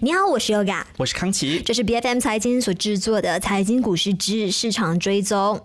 [0.00, 5.60] 你好，我是 Yoga，我是康琪，这是 B F M 财经所制作的财经股市之市场追踪。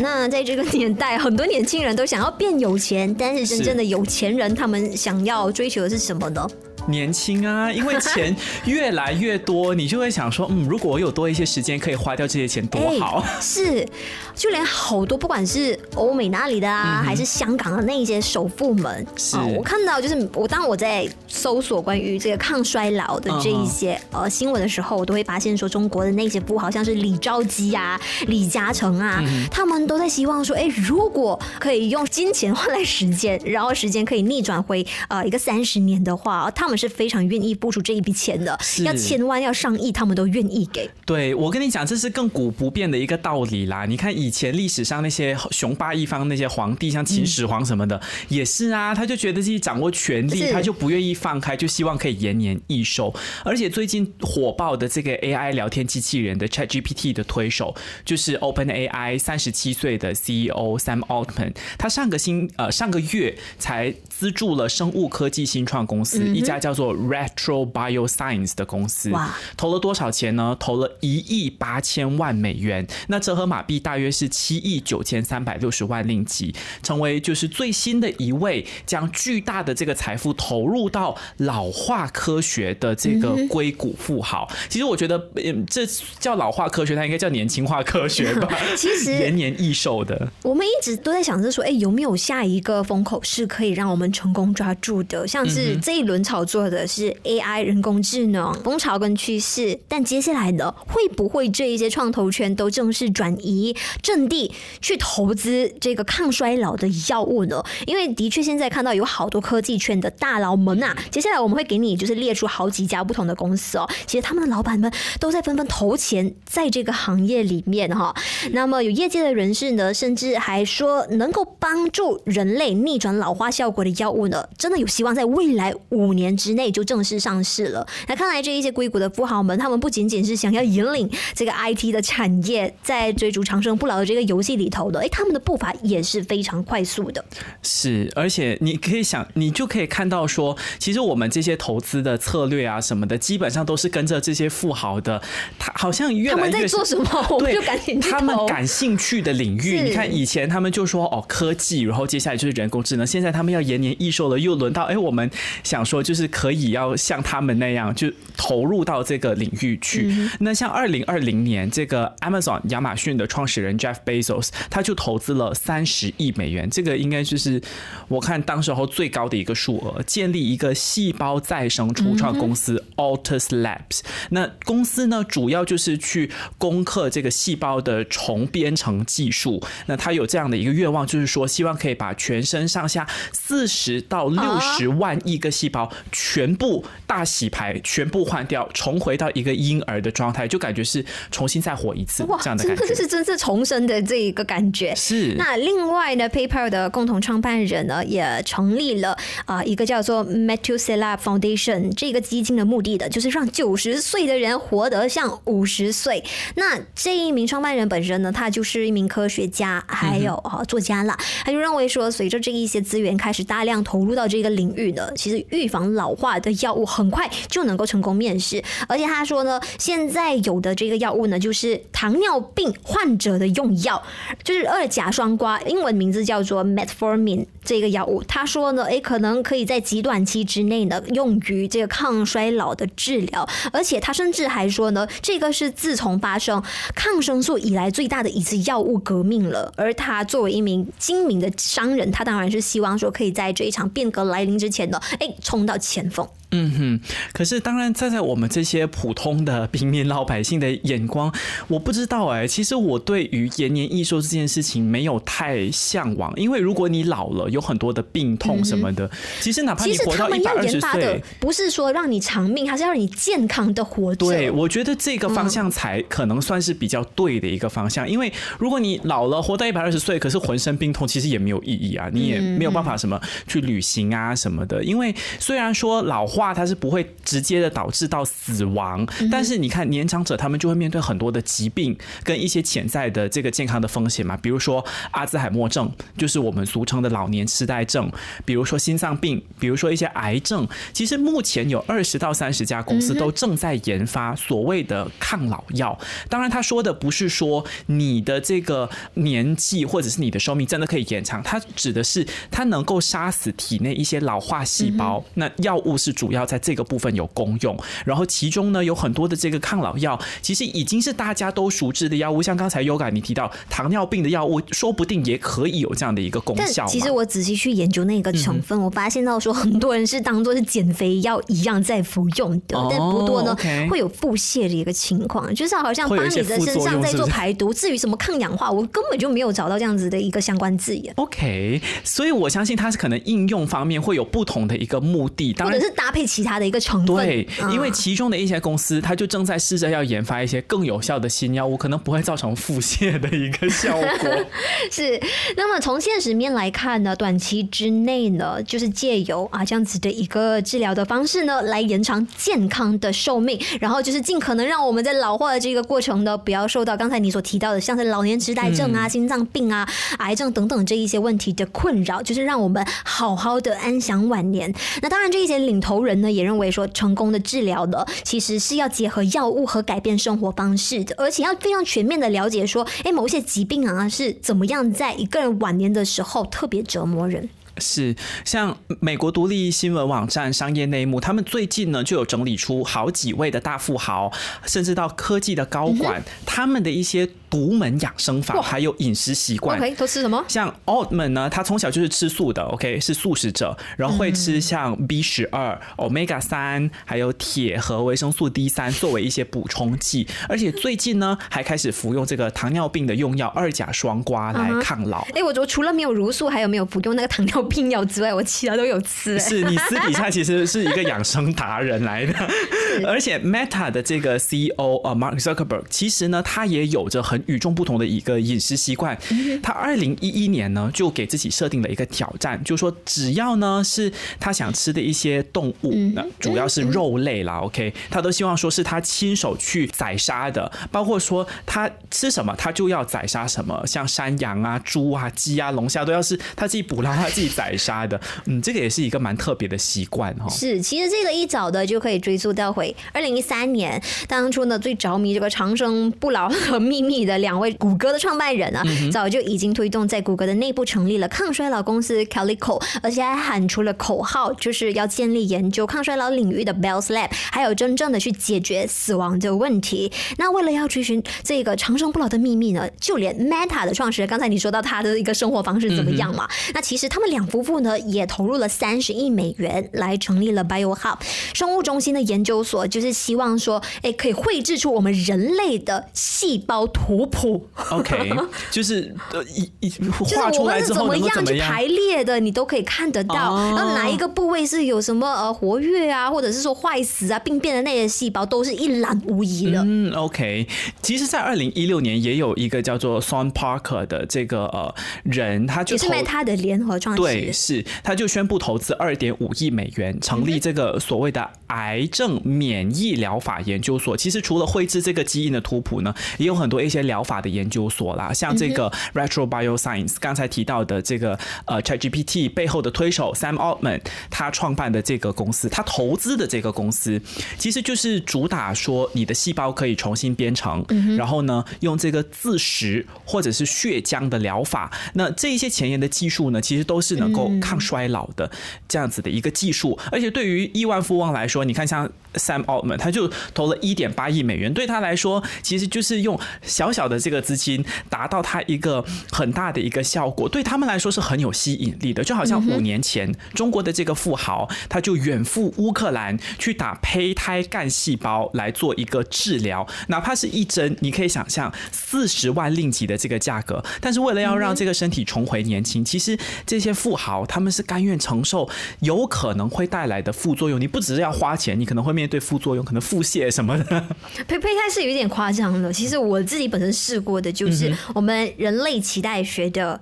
[0.00, 6.48] 那在这个年代，很多年轻人都想要变有钱，但是真正的有钱人，他们想要追求的是什么呢？
[6.86, 13.24] 年轻啊，因为钱越来越多，你就会想说，嗯，如果我有多一些时间可以花掉这些钱，多好。
[13.40, 13.86] 是，
[14.34, 36.71] 就连好多不管是欧美那里的啊，还是香港的那一些首富们，是我看到就是我当我在搜索关于这个抗衰老的这一些呃新闻的时候，我都会发现说，中国的那些富豪，像是李兆基啊、李嘉诚啊，他们都在希望说，哎，如果可以用金钱换来时间，然后时间可以逆转回呃一个三十年的话，他们。
[36.76, 40.88] 是非常愿意付出这一笔钱的，要千万要上亿，他们都愿意给。
[41.04, 43.84] 对我跟你讲，这是亘古不变的一个道理啦。
[43.84, 53.12] 你看以前历史上那些雄霸一方那些皇帝，像秦始皇什么的，也是啊，他就觉得自己掌握权力，他就不愿意放开，就希望可以延年益寿。
[53.44, 66.61] 而且最近火爆的这个 AI 聊天机器人的 ChatGPT 的推手，就是 OpenAI 三十七岁的 CEO Sam Altman，他上个星呃上个月才资助了生物科技新创公司一家。
[66.62, 69.10] 叫做 Retro Bioscience 的公司，
[69.56, 70.56] 投了多少钱呢？
[70.60, 76.54] 投了一亿八千万美元，那折合马币大约是七亿九千三百六十万令吉，
[76.84, 84.48] 成为就是最新的一位将巨大的这个财富投入到老化科学的这个硅谷富豪。
[84.68, 85.84] 其实我觉得，嗯，这
[86.20, 88.48] 叫老化科学，它应该叫年轻化科学吧？
[88.78, 90.30] 其实延年益寿的。
[90.44, 95.26] 我们一直都在想着说，哎，有没有下一个风口是可以让我们成功抓住的？
[95.26, 96.51] 像是这一轮炒作。
[96.52, 107.64] 做的是 AI 人工智能风潮跟趋势，但接下来的会不会这一些创投圈都正式转移阵地去投资这个抗衰老的药物呢？
[107.86, 118.14] 因为的确现在看到有好多科技圈的大佬们啊，接下来我们会给你就是列出好几家不同的公司哦，其实他们的老板们都在纷纷投钱在这个行业里面哈。
[118.50, 126.36] 那么有业界的人士呢，甚至还说能够帮助人类逆转老化效果的药物呢，真的有希望在未来五年。
[126.42, 127.86] 之内就正式上市了。
[128.08, 137.24] 那看来这一些硅谷的富豪们，他们不仅仅是想要引领这个 IT 的产业，在追逐长生不老的这个游戏里头的，哎，他们的步伐也是非常快速的。
[137.62, 145.22] 是，而且你可以想，你就可以看到说，其实我们这些投资的策略啊什么的，基本上都是跟着这些富豪的。
[145.60, 149.80] 他好像越来越在做什么， 我们就赶紧他们感兴趣的领域。
[149.82, 155.30] 你看以前他们就说哦科技，然后接下来就是人工智能，现在他们要延年益寿了，又轮到哎我们
[155.62, 156.22] 想说就是。
[156.32, 160.10] 可以要像他们那样，就投入到这个领域去。
[160.40, 167.60] 那像二零二零年，这个 Amazon 亚马逊的创始人 Jeff Bezos，他就投资了三十亿美元，这个应该就是
[168.08, 174.00] 我看当时候最高的一个数额，建立一个细胞再生初创公司 Altus Labs。
[174.30, 179.62] 那公司呢，主要就是去攻克这个细胞的重编程技术。
[179.86, 185.92] 那他有这样的一个愿望，就是说希望可以把全身上下四十到六十万亿个细胞。
[186.24, 194.94] 全部大洗牌，全部换掉，重回到一个婴儿的状态，就感觉是重新再活一次这样的感觉，这是真正重生的这一个感觉。
[194.94, 195.34] 是。
[195.36, 206.22] 那另外呢，PayPal 的共同创办人呢，也成立了啊一个叫做 Methuselah Foundation 这个基金的目的的，就是让九十岁的人活得像五十岁。
[206.54, 224.02] 那这一名创办人本身呢，他就是一名科学家，还有啊作家啦，他就认为说，随着这一些资源开始大量投入到这个领域呢，其实预防老老化的药物很快就能够成功面世，而且他说呢，现在有的这个药物呢，就是糖尿病患者的用药，
[224.42, 228.20] 就是二甲双胍，英文名字叫做 Metformin 这个药物。
[228.24, 236.60] 他说呢，诶，可能可以在极短期之内呢，用于这个抗衰老的治疗，而且他甚至还说呢，这个是自从发生
[236.96, 239.72] 抗生素以来最大的一次药物革命了。
[239.76, 246.08] 而他作为一名精明的商人，他当然是希望说，可以在这一场变革来临之前呢，诶，冲到前。
[246.08, 246.41] 锋。
[246.54, 247.00] 嗯哼，
[247.32, 251.32] 可是当然站在我们这些普通的平民老百姓的眼光，
[251.66, 252.46] 我不知道哎。
[252.46, 259.10] 其实我对于延年益寿这件事情没有太向往，因为如果你老了，有很多的病痛什么的，
[259.40, 264.26] 其实哪怕你活到一百二十岁，不是说让你长命，还是要你健康的活着。
[264.26, 268.06] 对，我觉得这个方向才可能算是比较对的一个方向。
[268.06, 274.84] 因为如果你老了，活到一百二十岁，可是浑身病痛，其实也没有意义啊，你也没有办法什么去旅行啊什么的。
[274.84, 276.41] 因为虽然说老化。
[276.42, 288.10] 化它是不会直接的导致到死亡，但是你看年长者他们就会面对很多的疾病跟一些潜在的这个健康的风险嘛，比如说阿兹海默症，就是我们俗称的老年痴呆症，
[288.44, 290.66] 比如说心脏病，比如说一些癌症。
[290.92, 295.96] 其实目前有二十到三十家公司都正在研发所谓的抗老药。
[296.28, 305.22] 当然，他说的不是说你的这个年纪或者是你的寿命真的可以延长，它指的是它能够杀死体内一些老化细胞。
[305.34, 316.86] 那药物是主要在这个部分有功用，然后其中呢有很多的这个抗老药，其实已经是大家都熟知的药物，像刚才 Yoga 你提到糖尿病的药物，说不定也可以有这样的一个功效。
[316.86, 323.56] 其实我仔细去研究那个成分，我发现到说很多人是当做是减肥药一样在服用的，但不多呢
[323.90, 327.72] 会有腹泻的一个情况，就是好像帮你的身上在做排毒。
[327.72, 331.12] 至于什么抗氧化，我根本就没有找到这样子的一个相关字眼。
[331.16, 337.16] OK，所以我相信它是可能应用方面会有不同的一个目的，或者是搭配其他的一个成分。
[337.16, 344.30] 对，因为其中的一些公司，它就正在试着要研发一些更有效的新药物，可能不会造成腹泻的一个效果。
[344.90, 345.20] 是，
[345.56, 359.88] 那么从现实面来看呢，短期之内呢，就是借由啊这样子的一个治疗的方式呢，来延长健康的寿命，然后就是尽可能让我们在老化的这个过程呢，不要受到刚才你所提到的像是老年痴呆症啊、心脏病啊、
[360.18, 364.72] 癌症等等这一些问题的困扰，就是让我们好好的安享晚年。
[365.00, 377.48] 那当然，这一些领头人人呢，也认为说，成功的治疗的其实是要结合药物和改变生活方式的，而且要非常全面的了解说，哎，某些疾病啊是怎么样在一个人晚年的时候特别折磨人。
[377.78, 378.14] 是，
[378.44, 384.32] 像美国独立新闻网站《商业内幕》，他们最近呢就有整理出好几位的大富豪，
[384.64, 387.28] 甚至到科技的高管，他们的一些。
[387.52, 389.76] 独门养生法，还有饮食习惯。
[389.76, 390.42] OK，都吃什么？
[390.48, 400.26] 像 Altman 呢，他从小就是吃素的，OK，是素食者，然后会吃像 B 十二、Omega 三，还有铁和维生素 D 三作为一些补充剂。
[400.48, 405.20] 而且最近呢，还开始服用这个糖尿病的用药二甲双胍来抗老。
[405.34, 409.38] 哎，我我除了没有茹素，还有没有服用那个糖尿病友之外，我其他都有吃。
[409.38, 412.34] 是你私底下其实是一个养生达人来的。
[413.06, 419.18] 而且 Meta 的这个 CEO 呃 Mark Zuckerberg，其实呢，他也有着很与众不同的一个饮食习惯，
[419.62, 440.48] 他二零一一年呢就给自己设定了一个挑战，就说只要呢是他想吃的一些动物，那主要是肉类啦，OK，他都希望说是他亲手去宰杀的，包括说他吃什么他就要宰杀什么，像山羊啊、猪啊、鸡啊、龙虾都要是他自己捕捞、他自己宰杀的，嗯，这个也是一个蛮特别的习惯哈。
[440.48, 447.72] 是，其实这个一早的就可以追溯到回二零一三年，当初呢最着迷这个长生不老和秘密的两位。
[447.82, 460.12] 谷歌的创办人啊，早就已经推动在谷歌的内部成立了抗衰老公司 Calico，而且还喊出了口号，就是要建立研究抗衰老领域的 Bell's Lab，还有真正的去解决死亡的问题。
[460.38, 466.48] 那为了要追寻这个长生不老的秘密呢，就连 Meta 的创始人，刚才你说到他的一个生活方式怎么样嘛？
[466.74, 471.16] 那其实他们两夫妇呢，也投入了三十亿美元来成立了 BioHub
[471.54, 477.66] 生物中心的研究所，就是希望说，哎，可以绘制出我们人类的细胞图谱。
[477.90, 478.32] OK，
[478.70, 483.34] 就是呃一一画出来之后怎么样去排列的，你都可以看得到。
[483.74, 489.82] 然后哪一个部位是有什么呃活跃啊，或者是说坏死啊、病变的那些细胞，都是一览无遗的。
[489.84, 490.66] 嗯，OK。
[491.00, 494.94] 其实，在二零一六年也有一个叫做 Son Parker 的这个呃
[495.24, 504.16] 人，他就是他的联合创始人，对，是他就宣布投资二点五亿美元，成立这个所谓的癌症免疫疗法研究所。
[504.16, 517.20] 其实除了绘制这个基因的图谱呢，也有很多一些疗法的研究所啦，像这个 Retro Bioscience 刚才提到的这个呃 ChatGPT 背后的推手 Sam Altman，他创办的这个公司，他投资的这个公司，
[517.58, 520.84] 其实就是主打说你的细胞可以重新编程，
[521.16, 528.50] 然后呢用这个自食或者是血浆的疗法，那这一些前沿的技术呢，其实都是能够抗衰老的
[528.88, 542.24] 这样子的一个技术，而且对于亿万富翁来说，你看像 Sam Altman，他就投了一点八亿美元，对他来说，其实就是用小小的这个资金达到他一个很大的一个效果，对他们来说是很有吸引力的。
[542.24, 558.68] 就好像五年前，中国的这个富豪，他就远赴乌克兰去打胚胎干细胞来做一个治疗，哪怕是一针，你可以想象四十万令吉的这个价格，但是为了要让这个身体重回年轻，其实这些富豪他们是甘愿承受
[559.00, 560.80] 有可能会带来的副作用。
[560.80, 564.00] 你不只是要花钱，你可能会面对副作用，可能腹泻什么的。
[564.46, 570.00] 胚胚胎是有点夸张的，其实我自己本身试过的，就是我们人类脐带学的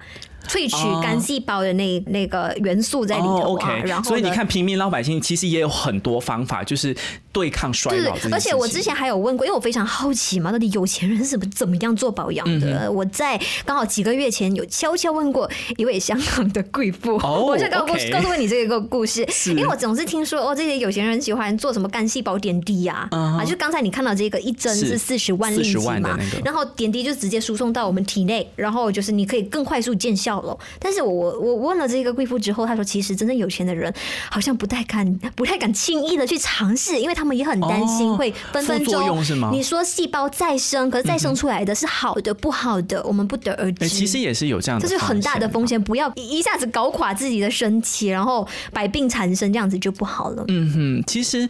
[0.48, 3.76] 萃取干细胞的那那个元素在里头啊。
[3.84, 6.96] 然后，所以你看，平民老百姓其实也有很多方法，就是
[7.32, 8.16] 对抗衰老。
[8.30, 12.90] 而且我之前还有问过，因为我非常好奇嘛，到底有钱人是怎么怎么样做保养的？
[12.90, 30.56] 我在刚好几个月前有悄悄问过一位香港的贵妇， 我就告诉告诉你这个故事， 因为我总是听说哦，这些有钱人喜欢做什么干细胞点滴呀，啊，就刚才你看到这个一针是四十万令吉嘛，然后点滴就直接输送到我们体内，然后就是你可以更快速见效了。
[30.78, 33.92] 但是我我问了这个贵妇之后，她说其实真正有钱的人
[34.30, 39.22] 好像不太敢不太敢轻易的去尝试，因为他们也很担心会分分钟
[39.52, 43.86] 你说细胞再生，可是再生出来的是好的不好的，我们不得而知。
[43.86, 50.42] 其实也是有这样，这是很大的风险，不要一下子搞垮自己的身体，然后百病缠身，这样子就不好了。
[50.48, 51.46] 嗯哼，其实。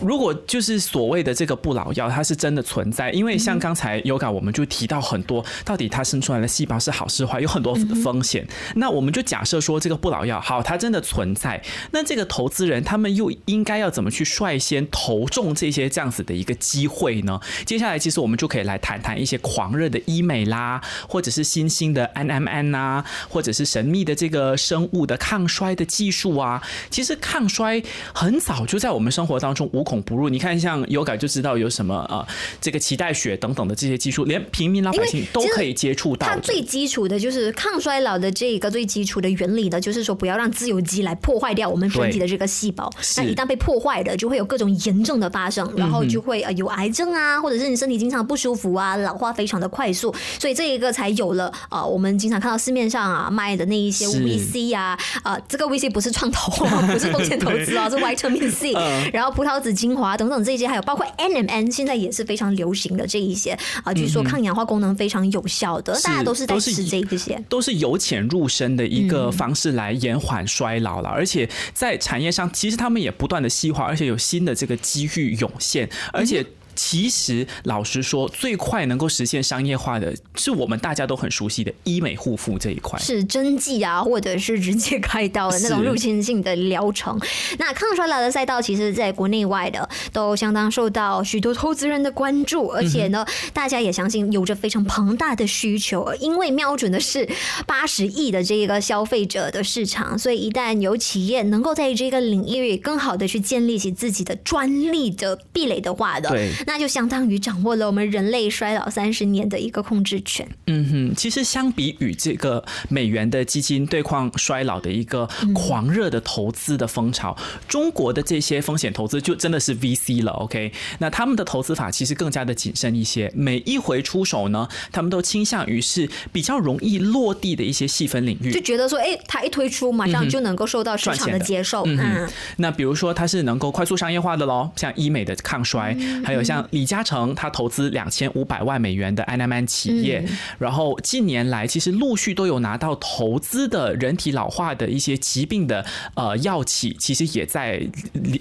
[0.00, 8.46] 如果就是所谓的这个不老药，它是真的存在，因为像刚才有感，我们就提到很多，到底它生出来的细胞是好是坏，有很多风险。
[8.74, 11.62] 那我们就假设说这个不老药好，它真的存在，
[11.92, 17.40] 那这个投资人他们又应该要怎么去率先投中这些这样子的一个机会呢？
[17.64, 26.62] 接下来其实我们就可以来谈谈一些狂热的医美啦，或者是新兴的 NMN 啊，或者是神秘的这个生物的抗衰的技术啊。
[26.90, 29.85] 其实抗衰很早就在我们生活当中无。
[29.86, 32.26] 孔不入，你看像有感就知道有什么啊，
[32.60, 36.26] 这个脐带血等等的这些技术，连平民老百姓都可以接触到。
[36.26, 42.92] 它最基础的就是抗衰老的这个最基础的原理呢，就是说不要让自由基来破坏掉我们身体的这个细胞。
[43.16, 50.12] 那一旦被破坏的，就会有各种炎症的发生，然后就会呃有癌症啊，或者是你身体经常不舒服啊，老化非常的快速。
[50.40, 56.50] 所以这一个才有了啊，我们经常看到市面上啊卖的那一些 VC 啊，啊这个 VC 不是创投，
[56.88, 58.72] 不是风险投资啊， 是 Vitamin C，
[59.12, 59.75] 然后葡萄籽。
[59.76, 71.08] 精华等等这些，还有包括 NMN，现在也是非常流行的这一些啊，据说抗氧化功能非常有效的，大家都是在吃这这些，都是由浅入深的一个方式来延缓衰老了。
[71.10, 76.44] 而且在产业上，其实他们也不断的细化，而且有新的这个机遇涌现，而且。
[76.76, 87.18] 其实，老实说，最快能够实现商业化的是我们大家都很熟悉的医美护肤这一块，是针剂啊，或者是直接开刀的那种入侵性的疗程。
[87.58, 97.28] 那抗衰老的赛道，其实在国内外的都相当受到许多投资人的关注，而且呢，大家也相信有着非常庞大的需求，因为瞄准的是
[97.66, 106.52] 八十亿的这个消费者的市场，所以一旦有企业能够在这个领域更好的去建立起自己的专利的壁垒的话的，对。
[106.66, 110.46] 那就相当于掌握了我们人类衰老三十年的一个控制权。
[110.66, 117.36] 嗯哼，其实相比于这个美元的基金对抗衰老的一个狂热的投资的风潮，
[117.68, 120.32] 中国的这些风险投资就真的是 VC 了。
[120.32, 131.84] OK，那他们的投资法其实更加的谨慎一些，每一回出手呢，他们都倾向于是比较容易落地的一些细分领域，就觉得说，哎，它一推出马上就能够受到市场的接受。
[131.86, 136.55] 嗯，那比如说它是能够快速商业化的喽，像医美的抗衰，还有像。
[136.70, 140.24] 李嘉诚他投资两千五百万美元的 n m n 企业，
[140.58, 145.84] 然后近年来其实陆续都有拿到投资的人体老化的一些疾病的
[146.14, 147.84] 呃药企，其实也在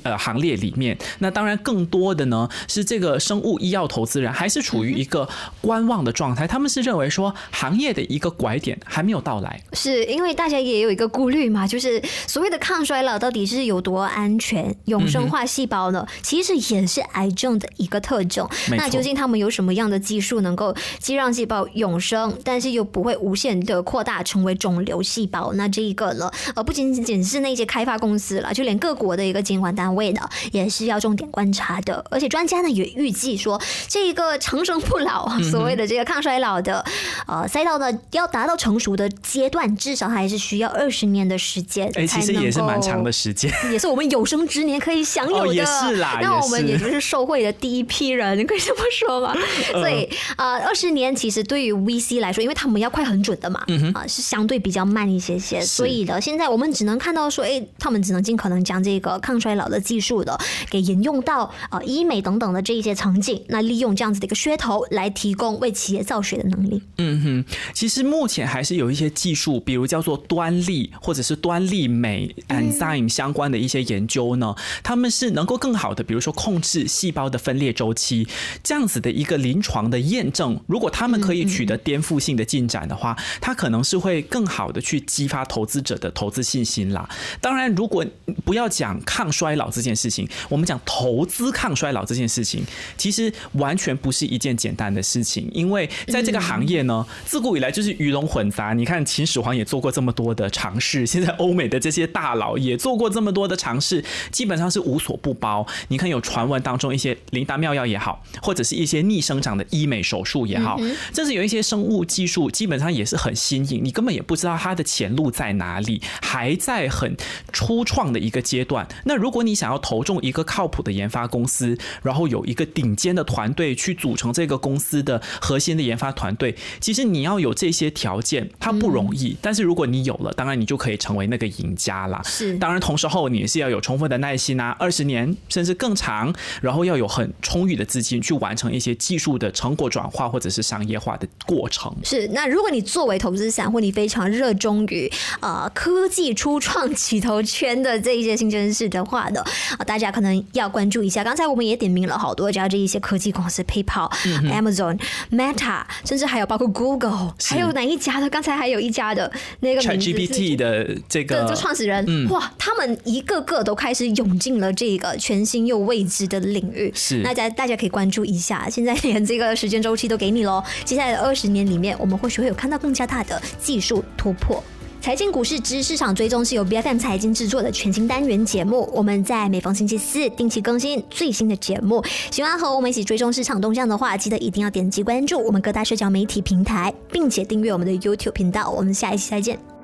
[0.04, 0.98] 呃行列里面。
[1.20, 5.28] 那当然更多的呢是这个生物医药投资人还是处于一个
[5.62, 14.76] 观望的状态，他们是认为说行业的一个拐点还没有到来，是因为大家也有一个顾虑嘛，就是所谓的抗衰老到底是有多安全？
[14.86, 17.96] 永生化细胞呢，其实也是癌症的一个。
[18.06, 18.48] 特种，
[18.78, 25.52] 那究竟他们有什么样的技术能够既让细胞永生，但是又不会无限的扩大成为肿瘤细胞？
[25.54, 26.30] 那这一个呢？
[26.54, 30.22] 呃，不仅仅是那些开发公司了，就连各国的一个监管单位呢，
[30.52, 32.06] 也是要重点观察的。
[32.12, 36.86] 而且专家呢也预计说，这一个长生不老，所谓的这个抗衰老的
[37.26, 41.92] 呃赛道呢，要达到成熟的阶段，至少还是需要二十年的时间。
[41.96, 45.56] 哎，其实也是蛮长的时间， 也是我们有生之年可以享有的。
[45.56, 47.96] 也是啦，那我们也就是受惠的第一批。
[48.06, 49.34] 批人，你可以这么说吧？
[49.72, 55.62] 所以呃，二十年其实对于 VC 来说，因为他们要快很准的嘛，啊，是相对比较慢一些些。
[55.62, 60.38] 所以呢，现在我们只能看到说，哎，他们只能尽可能将这个抗衰老的技术的
[60.70, 66.84] 给引用到呃医美等等的这一些场景，那利用这样子的一个噱头来提供为企业造血的能力。
[66.98, 77.96] 嗯哼，其实目前还是有一些技术，比如叫做端粒或者是端粒酶 enzyme 相关的一些研究呢，他们是能够更好的，比如说控制细胞的分裂周。
[77.96, 78.28] 期
[78.62, 87.10] 这样子的一个临床的验证，如果他们可以取得颠覆性的进展的话，它可能是会更好的去激发投资者的投资信心啦。
[87.40, 88.06] 当然，如果
[88.44, 92.64] 不要讲抗衰老这件事情，我们讲投资抗衰老这件事情，
[92.98, 98.74] 其实完全不是一件简单的事情，因为在这个行业呢，呃，自古以来就是鱼龙混杂。
[98.74, 105.66] 你看秦始皇也做过这么多的尝试，现在欧美的这些大佬也做过这么多的尝试，基本上是无所不包。
[105.88, 110.80] 你看有传闻当中一些灵丹妙药也好，或者是一些逆生长的医美手术也好，
[111.12, 117.18] 甚至有一些生物技术，基本上也是很新颖，你根本也不知道它的前路在哪里，还在很
[117.52, 118.88] 初创的一个阶段。
[119.06, 129.36] 那如果你想要投中一个靠谱的研发公司，然后有一个顶尖的团队去组成这个公司的核心的研发团队，其实你要有这些条件，它不容易。
[129.42, 132.22] 但是如果你有了，当然你就可以成为那个赢家啦。
[132.24, 141.96] 是，当然同时候你也是要有充分的耐心啊，二十年甚至更长，然后要有很充裕的资金去完成一些技术的成果转化或者是商业化的过程。
[142.04, 149.42] 是，那如果你作为投资散户，你非常热衷于呃科技初创起头圈的这一些新鲜事的话呢，
[149.78, 151.24] 啊，大家可能要关注一下。
[151.24, 154.12] 刚才我们也点名了好多家这一些科技公司，PayPal、
[154.52, 155.00] Amazon、
[155.32, 158.30] Meta，甚至还有包括 Google，还有哪一家的？
[158.30, 159.32] 刚才还有一家的
[159.62, 166.92] 那个 ChatGPT 的这个这创始人，哇，他们一个个都开始涌进了这个全新又未知的领域。
[166.94, 168.70] 是，那大大家可以关注一下。
[168.70, 174.64] 现在连这个时间周期都给你喽，接下来的二十年里面，我们或许会有看到更加大的技术突破。
[175.02, 182.04] 财经股市之市场追踪是由 B F M 财经制作的全新单元节目，我们在每逢星期四定期更新最新的节目。
[182.32, 188.70] 喜欢和我们一起追踪市场动向的话，记得一定要点击关注我们各大社交媒体平台，并且订阅我们的 YouTube 频道。
[188.72, 189.75] 我们下一期再见。